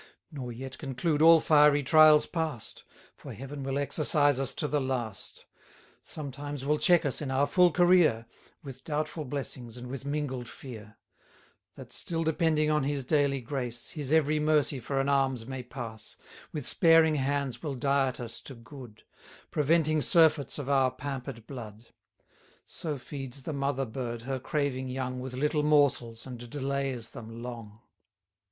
[0.31, 2.83] Nor yet conclude all fiery trials past:
[3.15, 5.45] For Heaven will exercise us to the last;
[6.01, 8.25] Sometimes will check us in our full career,
[8.63, 10.97] 270 With doubtful blessings, and with mingled fear;
[11.75, 16.17] That, still depending on his daily grace, His every mercy for an alms may pass,
[16.51, 19.03] With sparing hands will diet us to good;
[19.51, 21.89] Preventing surfeits of our pamper'd blood.
[22.65, 27.81] So feeds the mother bird her craving young With little morsels, and delays them long.